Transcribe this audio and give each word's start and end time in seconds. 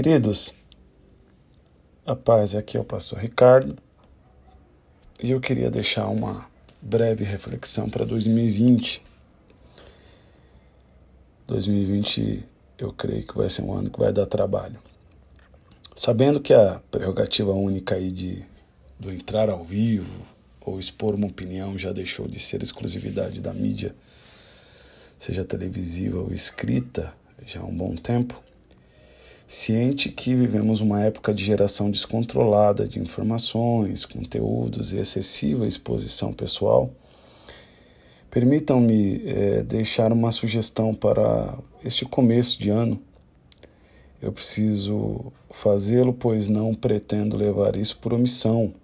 Queridos, 0.00 0.54
a 2.06 2.14
paz 2.14 2.54
aqui 2.54 2.76
é 2.76 2.80
o 2.80 2.84
pastor 2.84 3.18
Ricardo 3.18 3.76
e 5.20 5.32
eu 5.32 5.40
queria 5.40 5.72
deixar 5.72 6.06
uma 6.06 6.48
breve 6.80 7.24
reflexão 7.24 7.90
para 7.90 8.04
2020. 8.04 9.02
2020 11.48 12.44
eu 12.78 12.92
creio 12.92 13.26
que 13.26 13.36
vai 13.36 13.50
ser 13.50 13.62
um 13.62 13.72
ano 13.72 13.90
que 13.90 13.98
vai 13.98 14.12
dar 14.12 14.24
trabalho. 14.26 14.78
Sabendo 15.96 16.38
que 16.38 16.54
a 16.54 16.80
prerrogativa 16.92 17.50
única 17.50 17.96
aí 17.96 18.12
de 18.12 18.44
do 19.00 19.10
entrar 19.10 19.50
ao 19.50 19.64
vivo 19.64 20.24
ou 20.60 20.78
expor 20.78 21.16
uma 21.16 21.26
opinião 21.26 21.76
já 21.76 21.92
deixou 21.92 22.28
de 22.28 22.38
ser 22.38 22.62
exclusividade 22.62 23.40
da 23.40 23.52
mídia, 23.52 23.96
seja 25.18 25.44
televisiva 25.44 26.20
ou 26.20 26.32
escrita, 26.32 27.12
já 27.44 27.58
há 27.58 27.64
um 27.64 27.76
bom 27.76 27.96
tempo, 27.96 28.40
ciente 29.48 30.10
que 30.10 30.34
vivemos 30.34 30.82
uma 30.82 31.02
época 31.02 31.32
de 31.32 31.42
geração 31.42 31.90
descontrolada 31.90 32.86
de 32.86 33.00
informações, 33.00 34.04
conteúdos 34.04 34.92
e 34.92 34.98
excessiva 34.98 35.66
exposição 35.66 36.34
pessoal, 36.34 36.90
permitam-me 38.30 39.22
é, 39.24 39.62
deixar 39.62 40.12
uma 40.12 40.30
sugestão 40.30 40.94
para 40.94 41.56
este 41.82 42.04
começo 42.04 42.60
de 42.60 42.68
ano. 42.68 43.00
Eu 44.20 44.32
preciso 44.32 45.32
fazê-lo, 45.50 46.12
pois 46.12 46.46
não 46.46 46.74
pretendo 46.74 47.34
levar 47.34 47.74
isso 47.74 47.96
por 47.98 48.12
omissão. 48.12 48.74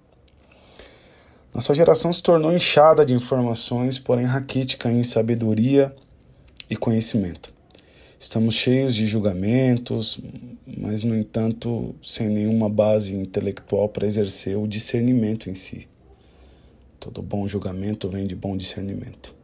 Nossa 1.52 1.74
geração 1.74 2.10
se 2.10 2.22
tornou 2.22 2.54
inchada 2.54 3.04
de 3.04 3.12
informações, 3.12 3.98
porém 3.98 4.24
raquítica 4.24 4.90
em 4.90 5.04
sabedoria 5.04 5.94
e 6.70 6.74
conhecimento. 6.74 7.53
Estamos 8.18 8.54
cheios 8.54 8.94
de 8.94 9.06
julgamentos, 9.06 10.18
mas, 10.66 11.02
no 11.02 11.16
entanto, 11.16 11.94
sem 12.02 12.28
nenhuma 12.28 12.68
base 12.68 13.14
intelectual 13.14 13.88
para 13.88 14.06
exercer 14.06 14.56
o 14.56 14.66
discernimento 14.66 15.50
em 15.50 15.54
si. 15.54 15.88
Todo 17.00 17.20
bom 17.20 17.46
julgamento 17.46 18.08
vem 18.08 18.26
de 18.26 18.34
bom 18.34 18.56
discernimento. 18.56 19.34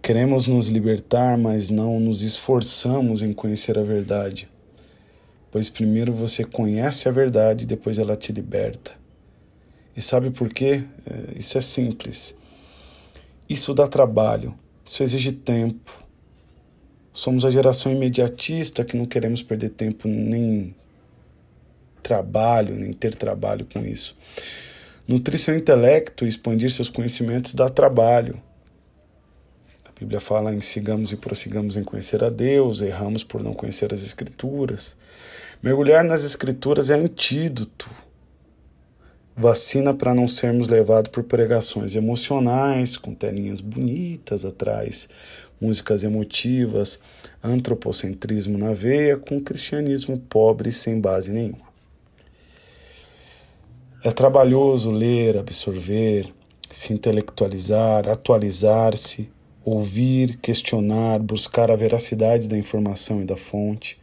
Queremos 0.00 0.46
nos 0.46 0.68
libertar, 0.68 1.36
mas 1.36 1.70
não 1.70 1.98
nos 1.98 2.22
esforçamos 2.22 3.22
em 3.22 3.32
conhecer 3.32 3.78
a 3.78 3.82
verdade. 3.82 4.48
Pois 5.50 5.68
primeiro 5.70 6.12
você 6.12 6.44
conhece 6.44 7.08
a 7.08 7.12
verdade, 7.12 7.66
depois 7.66 7.98
ela 7.98 8.16
te 8.16 8.32
liberta. 8.32 8.92
E 9.96 10.02
sabe 10.02 10.30
por 10.30 10.48
quê? 10.52 10.84
É, 11.06 11.38
isso 11.38 11.56
é 11.56 11.60
simples. 11.60 12.36
Isso 13.48 13.72
dá 13.72 13.86
trabalho, 13.86 14.54
isso 14.84 15.02
exige 15.02 15.32
tempo, 15.32 16.03
Somos 17.14 17.44
a 17.44 17.50
geração 17.50 17.92
imediatista 17.92 18.84
que 18.84 18.96
não 18.96 19.06
queremos 19.06 19.40
perder 19.40 19.70
tempo 19.70 20.08
nem 20.08 20.74
trabalho, 22.02 22.74
nem 22.74 22.92
ter 22.92 23.14
trabalho 23.14 23.64
com 23.72 23.86
isso. 23.86 24.16
Nutrir 25.06 25.38
seu 25.38 25.56
intelecto 25.56 26.24
e 26.24 26.28
expandir 26.28 26.72
seus 26.72 26.88
conhecimentos 26.88 27.54
dá 27.54 27.68
trabalho. 27.68 28.42
A 29.84 29.92
Bíblia 29.96 30.18
fala 30.18 30.52
em 30.52 30.60
sigamos 30.60 31.12
e 31.12 31.16
prossigamos 31.16 31.76
em 31.76 31.84
conhecer 31.84 32.24
a 32.24 32.28
Deus, 32.30 32.82
erramos 32.82 33.22
por 33.22 33.44
não 33.44 33.54
conhecer 33.54 33.94
as 33.94 34.02
Escrituras. 34.02 34.96
Mergulhar 35.62 36.02
nas 36.02 36.24
Escrituras 36.24 36.90
é 36.90 36.94
antídoto, 36.94 37.88
vacina 39.36 39.94
para 39.94 40.12
não 40.12 40.26
sermos 40.26 40.66
levados 40.66 41.10
por 41.12 41.22
pregações 41.22 41.94
emocionais, 41.94 42.96
com 42.96 43.14
telinhas 43.14 43.60
bonitas 43.60 44.44
atrás, 44.44 45.08
músicas 45.60 46.04
emotivas, 46.04 47.00
antropocentrismo 47.42 48.58
na 48.58 48.72
veia, 48.72 49.16
com 49.16 49.40
cristianismo 49.40 50.18
pobre 50.18 50.72
sem 50.72 51.00
base 51.00 51.32
nenhuma. 51.32 51.74
É 54.02 54.10
trabalhoso 54.10 54.90
ler, 54.90 55.38
absorver, 55.38 56.32
se 56.70 56.92
intelectualizar, 56.92 58.08
atualizar-se, 58.08 59.30
ouvir, 59.64 60.36
questionar, 60.38 61.20
buscar 61.20 61.70
a 61.70 61.76
veracidade 61.76 62.48
da 62.48 62.58
informação 62.58 63.22
e 63.22 63.24
da 63.24 63.36
fonte, 63.36 63.98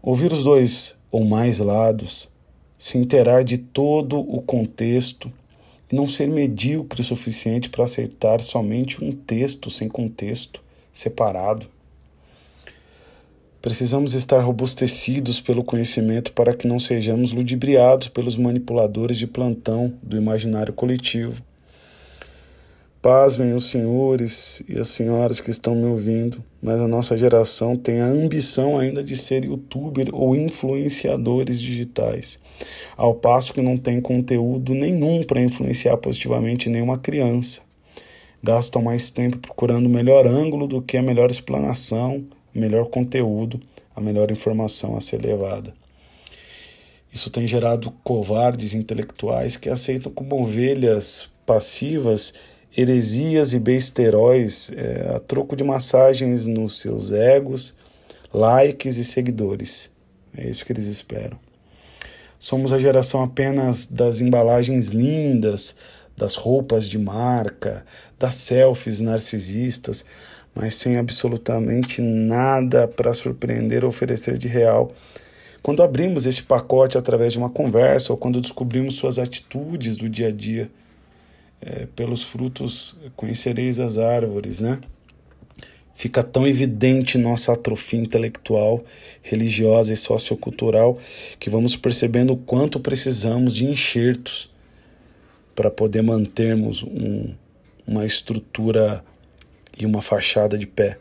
ouvir 0.00 0.32
os 0.32 0.44
dois 0.44 0.96
ou 1.10 1.24
mais 1.24 1.58
lados, 1.58 2.30
se 2.78 2.98
inteirar 2.98 3.42
de 3.42 3.58
todo 3.58 4.20
o 4.20 4.40
contexto 4.40 5.32
não 5.94 6.08
ser 6.08 6.28
medíocre 6.28 7.00
o 7.00 7.04
suficiente 7.04 7.68
para 7.68 7.84
aceitar 7.84 8.40
somente 8.40 9.04
um 9.04 9.12
texto 9.12 9.70
sem 9.70 9.88
contexto, 9.88 10.62
separado. 10.92 11.66
Precisamos 13.60 14.14
estar 14.14 14.40
robustecidos 14.40 15.40
pelo 15.40 15.62
conhecimento 15.62 16.32
para 16.32 16.54
que 16.54 16.66
não 16.66 16.80
sejamos 16.80 17.32
ludibriados 17.32 18.08
pelos 18.08 18.36
manipuladores 18.36 19.16
de 19.16 19.26
plantão 19.26 19.92
do 20.02 20.16
imaginário 20.16 20.72
coletivo 20.72 21.42
Pasmem 23.02 23.52
os 23.52 23.68
senhores 23.68 24.62
e 24.68 24.78
as 24.78 24.86
senhoras 24.86 25.40
que 25.40 25.50
estão 25.50 25.74
me 25.74 25.86
ouvindo, 25.86 26.40
mas 26.62 26.80
a 26.80 26.86
nossa 26.86 27.18
geração 27.18 27.74
tem 27.74 28.00
a 28.00 28.06
ambição 28.06 28.78
ainda 28.78 29.02
de 29.02 29.16
ser 29.16 29.44
youtuber 29.44 30.08
ou 30.12 30.36
influenciadores 30.36 31.60
digitais, 31.60 32.38
ao 32.96 33.12
passo 33.12 33.52
que 33.52 33.60
não 33.60 33.76
tem 33.76 34.00
conteúdo 34.00 34.72
nenhum 34.72 35.24
para 35.24 35.40
influenciar 35.40 35.96
positivamente 35.96 36.68
nenhuma 36.68 36.96
criança. 36.96 37.62
Gastam 38.40 38.80
mais 38.80 39.10
tempo 39.10 39.36
procurando 39.38 39.86
o 39.86 39.90
melhor 39.90 40.24
ângulo 40.24 40.68
do 40.68 40.80
que 40.80 40.96
a 40.96 41.02
melhor 41.02 41.28
explanação, 41.28 42.24
melhor 42.54 42.86
conteúdo, 42.86 43.58
a 43.96 44.00
melhor 44.00 44.30
informação 44.30 44.96
a 44.96 45.00
ser 45.00 45.20
levada. 45.20 45.74
Isso 47.12 47.30
tem 47.30 47.48
gerado 47.48 47.90
covardes 48.04 48.74
intelectuais 48.74 49.56
que 49.56 49.68
aceitam 49.68 50.12
como 50.12 50.40
ovelhas 50.40 51.28
passivas 51.44 52.32
heresias 52.76 53.52
e 53.52 53.58
besteróis 53.58 54.70
é, 54.74 55.12
a 55.14 55.18
troco 55.18 55.54
de 55.54 55.62
massagens 55.62 56.46
nos 56.46 56.80
seus 56.80 57.12
egos, 57.12 57.76
likes 58.32 58.96
e 58.96 59.04
seguidores. 59.04 59.90
É 60.36 60.48
isso 60.48 60.64
que 60.64 60.72
eles 60.72 60.86
esperam. 60.86 61.38
Somos 62.38 62.72
a 62.72 62.78
geração 62.78 63.22
apenas 63.22 63.86
das 63.86 64.20
embalagens 64.20 64.88
lindas, 64.88 65.76
das 66.16 66.34
roupas 66.34 66.88
de 66.88 66.98
marca, 66.98 67.84
das 68.18 68.34
selfies 68.36 69.00
narcisistas, 69.00 70.04
mas 70.54 70.74
sem 70.74 70.96
absolutamente 70.96 72.00
nada 72.00 72.88
para 72.88 73.14
surpreender 73.14 73.84
ou 73.84 73.90
oferecer 73.90 74.36
de 74.36 74.48
real. 74.48 74.92
Quando 75.62 75.82
abrimos 75.82 76.26
esse 76.26 76.42
pacote 76.42 76.98
através 76.98 77.32
de 77.32 77.38
uma 77.38 77.48
conversa 77.48 78.12
ou 78.12 78.18
quando 78.18 78.40
descobrimos 78.40 78.96
suas 78.96 79.18
atitudes 79.18 79.96
do 79.96 80.08
dia 80.08 80.28
a 80.28 80.32
dia, 80.32 80.68
é, 81.62 81.86
pelos 81.94 82.24
frutos 82.24 82.96
conhecereis 83.14 83.78
as 83.78 83.96
árvores, 83.96 84.58
né? 84.58 84.80
Fica 85.94 86.22
tão 86.22 86.46
evidente 86.46 87.16
nossa 87.16 87.52
atrofia 87.52 88.00
intelectual, 88.00 88.82
religiosa 89.22 89.92
e 89.92 89.96
sociocultural 89.96 90.98
que 91.38 91.48
vamos 91.48 91.76
percebendo 91.76 92.32
o 92.32 92.36
quanto 92.36 92.80
precisamos 92.80 93.54
de 93.54 93.66
enxertos 93.66 94.50
para 95.54 95.70
poder 95.70 96.02
mantermos 96.02 96.82
um, 96.82 97.32
uma 97.86 98.04
estrutura 98.04 99.04
e 99.78 99.86
uma 99.86 100.02
fachada 100.02 100.58
de 100.58 100.66
pé. 100.66 100.98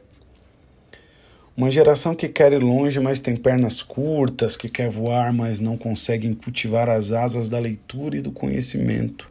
Uma 1.58 1.72
geração 1.72 2.14
que 2.14 2.28
quer 2.28 2.54
ir 2.54 2.62
longe, 2.62 3.00
mas 3.00 3.20
tem 3.20 3.36
pernas 3.36 3.82
curtas, 3.82 4.56
que 4.56 4.70
quer 4.70 4.90
voar, 4.90 5.34
mas 5.34 5.60
não 5.60 5.78
consegue 5.78 6.34
cultivar 6.36 6.90
as 6.90 7.12
asas 7.12 7.50
da 7.50 7.60
leitura 7.60 8.18
e 8.18 8.22
do 8.22 8.32
conhecimento 8.32 9.31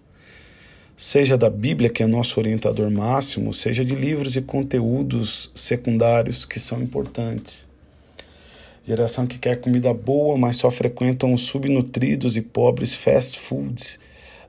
seja 1.00 1.38
da 1.38 1.49
Bíblia, 1.49 1.88
que 1.88 2.03
é 2.03 2.06
nosso 2.06 2.38
orientador 2.38 2.91
máximo, 2.91 3.55
seja 3.55 3.83
de 3.83 3.94
livros 3.94 4.37
e 4.37 4.43
conteúdos 4.43 5.50
secundários 5.55 6.44
que 6.44 6.61
são 6.61 6.83
importantes. 6.83 7.66
Geração 8.87 9.27
que 9.27 9.38
quer 9.38 9.62
comida 9.62 9.94
boa, 9.94 10.37
mas 10.37 10.59
só 10.59 10.71
frequentam 10.71 11.32
os 11.32 11.41
subnutridos 11.44 12.37
e 12.37 12.43
pobres 12.43 12.94
fast 12.94 13.41
foods 13.41 13.99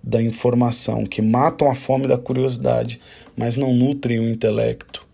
da 0.04 0.22
informação, 0.22 1.06
que 1.06 1.22
matam 1.22 1.72
a 1.72 1.76
fome 1.76 2.06
da 2.06 2.18
curiosidade, 2.18 3.00
mas 3.34 3.56
não 3.56 3.74
nutrem 3.74 4.20
o 4.20 4.30
intelecto. 4.30 5.08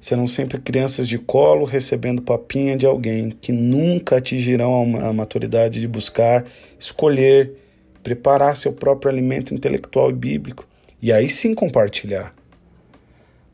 Serão 0.00 0.26
sempre 0.26 0.58
crianças 0.58 1.06
de 1.06 1.18
colo 1.18 1.64
recebendo 1.66 2.20
papinha 2.20 2.76
de 2.76 2.84
alguém 2.84 3.30
que 3.30 3.52
nunca 3.52 4.16
atingirão 4.16 5.06
a 5.06 5.12
maturidade 5.12 5.80
de 5.80 5.86
buscar, 5.86 6.44
escolher, 6.76 7.67
preparar 8.02 8.56
seu 8.56 8.72
próprio 8.72 9.10
alimento 9.10 9.54
intelectual 9.54 10.10
e 10.10 10.14
bíblico 10.14 10.66
e 11.00 11.12
aí 11.12 11.28
sim 11.28 11.54
compartilhar. 11.54 12.34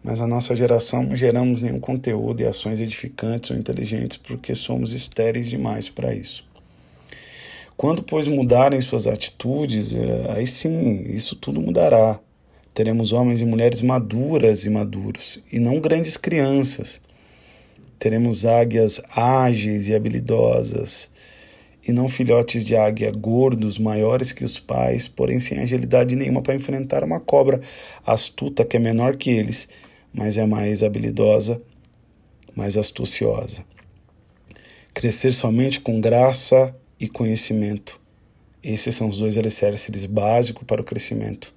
Mas 0.02 0.20
a 0.20 0.26
nossa 0.26 0.54
geração 0.54 1.02
não 1.02 1.16
geramos 1.16 1.62
nenhum 1.62 1.80
conteúdo 1.80 2.40
e 2.40 2.46
ações 2.46 2.80
edificantes 2.80 3.50
ou 3.50 3.56
inteligentes 3.56 4.16
porque 4.16 4.54
somos 4.54 4.92
estéreis 4.92 5.48
demais 5.48 5.88
para 5.88 6.14
isso. 6.14 6.46
Quando, 7.76 8.02
pois, 8.02 8.28
mudarem 8.28 8.80
suas 8.80 9.06
atitudes, 9.06 9.94
eh, 9.94 10.26
aí 10.28 10.46
sim, 10.46 11.02
isso 11.12 11.34
tudo 11.34 11.60
mudará. 11.60 12.20
Teremos 12.72 13.12
homens 13.12 13.40
e 13.40 13.44
mulheres 13.44 13.82
maduras 13.82 14.64
e 14.64 14.70
maduros, 14.70 15.40
e 15.50 15.58
não 15.58 15.80
grandes 15.80 16.16
crianças. 16.16 17.00
Teremos 17.98 18.44
águias 18.46 19.00
ágeis 19.10 19.88
e 19.88 19.94
habilidosas, 19.94 21.10
e 21.86 21.92
não 21.92 22.08
filhotes 22.08 22.64
de 22.64 22.74
águia 22.74 23.10
gordos, 23.10 23.78
maiores 23.78 24.32
que 24.32 24.42
os 24.42 24.58
pais, 24.58 25.06
porém 25.06 25.38
sem 25.38 25.58
agilidade 25.58 26.16
nenhuma 26.16 26.40
para 26.40 26.54
enfrentar 26.54 27.04
uma 27.04 27.20
cobra 27.20 27.60
astuta 28.06 28.64
que 28.64 28.76
é 28.76 28.80
menor 28.80 29.16
que 29.16 29.30
eles, 29.30 29.68
mas 30.12 30.38
é 30.38 30.46
mais 30.46 30.82
habilidosa, 30.82 31.60
mais 32.56 32.78
astuciosa. 32.78 33.64
Crescer 34.94 35.32
somente 35.32 35.80
com 35.80 36.00
graça 36.00 36.74
e 36.98 37.06
conhecimento. 37.06 38.00
Esses 38.62 38.94
são 38.94 39.08
os 39.08 39.18
dois 39.18 39.36
alicerces 39.36 40.06
básicos 40.06 40.64
para 40.64 40.80
o 40.80 40.84
crescimento. 40.84 41.52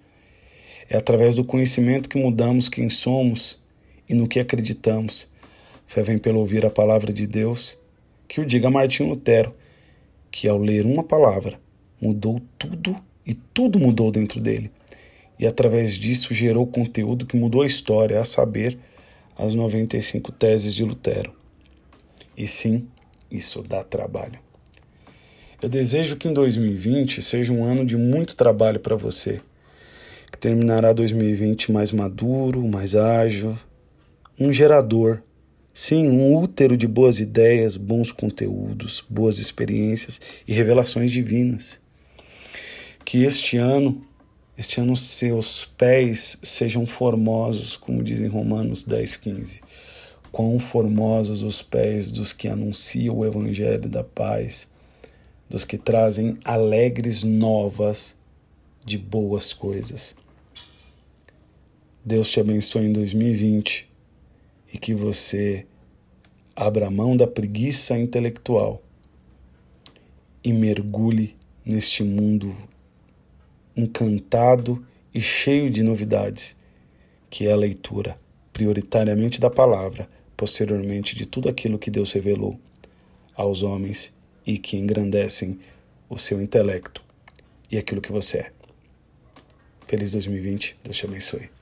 É 0.89 0.97
através 0.97 1.35
do 1.35 1.45
conhecimento 1.45 2.09
que 2.09 2.17
mudamos 2.17 2.67
quem 2.67 2.89
somos 2.89 3.61
e 4.09 4.13
no 4.13 4.27
que 4.27 4.39
acreditamos. 4.39 5.29
Fé 5.85 6.01
vem 6.01 6.17
pelo 6.17 6.39
ouvir 6.39 6.65
a 6.65 6.69
palavra 6.69 7.13
de 7.13 7.25
Deus, 7.25 7.79
que 8.27 8.41
o 8.41 8.45
diga 8.45 8.69
Martinho 8.69 9.09
Lutero 9.09 9.53
que 10.37 10.47
ao 10.47 10.59
ler 10.59 10.85
uma 10.85 11.03
palavra 11.03 11.59
mudou 11.99 12.39
tudo 12.59 12.95
e 13.25 13.33
tudo 13.33 13.79
mudou 13.79 14.11
dentro 14.11 14.39
dele. 14.39 14.69
E 15.39 15.47
através 15.47 15.95
disso 15.95 16.31
gerou 16.31 16.67
conteúdo 16.67 17.25
que 17.25 17.35
mudou 17.35 17.63
a 17.63 17.65
história, 17.65 18.19
a 18.21 18.23
saber, 18.23 18.77
as 19.35 19.55
95 19.55 20.31
teses 20.31 20.75
de 20.75 20.83
Lutero. 20.83 21.33
E 22.37 22.45
sim, 22.45 22.87
isso 23.31 23.63
dá 23.63 23.83
trabalho. 23.83 24.37
Eu 25.59 25.69
desejo 25.69 26.17
que 26.17 26.27
em 26.27 26.33
2020 26.33 27.19
seja 27.23 27.51
um 27.51 27.63
ano 27.63 27.83
de 27.83 27.97
muito 27.97 28.35
trabalho 28.35 28.79
para 28.79 28.95
você, 28.95 29.41
que 30.31 30.37
terminará 30.37 30.93
2020 30.93 31.71
mais 31.71 31.91
maduro, 31.91 32.61
mais 32.67 32.95
ágil, 32.95 33.57
um 34.39 34.53
gerador 34.53 35.23
Sim, 35.79 36.09
um 36.09 36.35
útero 36.35 36.75
de 36.75 36.87
boas 36.87 37.19
ideias, 37.19 37.77
bons 37.77 38.11
conteúdos, 38.11 39.03
boas 39.07 39.37
experiências 39.37 40.19
e 40.47 40.51
revelações 40.51 41.11
divinas. 41.11 41.79
Que 43.05 43.23
este 43.23 43.57
ano, 43.57 44.01
este 44.57 44.81
ano 44.81 44.95
seus 44.95 45.65
pés 45.65 46.39
sejam 46.41 46.87
formosos, 46.87 47.77
como 47.77 48.03
dizem 48.03 48.27
Romanos 48.27 48.83
10, 48.85 49.17
15. 49.17 49.61
Quão 50.31 50.57
formosos 50.57 51.43
os 51.43 51.61
pés 51.61 52.09
dos 52.09 52.33
que 52.33 52.47
anunciam 52.47 53.15
o 53.15 53.23
evangelho 53.23 53.87
da 53.87 54.03
paz, 54.03 54.71
dos 55.47 55.63
que 55.63 55.77
trazem 55.77 56.39
alegres 56.43 57.21
novas 57.21 58.17
de 58.83 58.97
boas 58.97 59.53
coisas. 59.53 60.15
Deus 62.03 62.31
te 62.31 62.39
abençoe 62.39 62.87
em 62.87 62.91
2020 62.91 63.95
e 64.71 64.77
que 64.77 64.93
você 64.93 65.65
abra 66.55 66.89
mão 66.89 67.15
da 67.15 67.27
preguiça 67.27 67.97
intelectual 67.97 68.81
e 70.43 70.51
mergulhe 70.51 71.35
neste 71.65 72.03
mundo 72.03 72.55
encantado 73.75 74.83
e 75.13 75.21
cheio 75.21 75.69
de 75.69 75.83
novidades, 75.83 76.55
que 77.29 77.47
é 77.47 77.51
a 77.51 77.55
leitura, 77.55 78.19
prioritariamente 78.51 79.39
da 79.39 79.49
palavra, 79.49 80.09
posteriormente 80.35 81.15
de 81.15 81.25
tudo 81.25 81.49
aquilo 81.49 81.77
que 81.77 81.91
Deus 81.91 82.11
revelou 82.13 82.59
aos 83.35 83.61
homens 83.61 84.13
e 84.45 84.57
que 84.57 84.77
engrandecem 84.77 85.59
o 86.09 86.17
seu 86.17 86.41
intelecto 86.41 87.03
e 87.69 87.77
aquilo 87.77 88.01
que 88.01 88.11
você 88.11 88.39
é. 88.39 88.51
Feliz 89.85 90.11
2020, 90.13 90.77
Deus 90.83 90.97
te 90.97 91.05
abençoe. 91.05 91.56